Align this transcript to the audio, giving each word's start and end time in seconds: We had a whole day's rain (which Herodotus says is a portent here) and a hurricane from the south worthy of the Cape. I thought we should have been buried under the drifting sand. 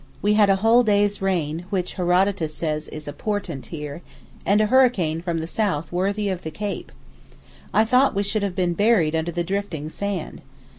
We 0.19 0.33
had 0.33 0.49
a 0.49 0.55
whole 0.55 0.81
day's 0.81 1.21
rain 1.21 1.65
(which 1.69 1.93
Herodotus 1.93 2.55
says 2.55 2.87
is 2.87 3.07
a 3.07 3.13
portent 3.13 3.67
here) 3.67 4.01
and 4.47 4.59
a 4.59 4.65
hurricane 4.65 5.21
from 5.21 5.37
the 5.41 5.45
south 5.45 5.91
worthy 5.91 6.27
of 6.27 6.41
the 6.41 6.49
Cape. 6.49 6.91
I 7.71 7.85
thought 7.85 8.15
we 8.15 8.23
should 8.23 8.41
have 8.41 8.55
been 8.55 8.73
buried 8.73 9.15
under 9.15 9.31
the 9.31 9.43
drifting 9.43 9.89
sand. 9.89 10.41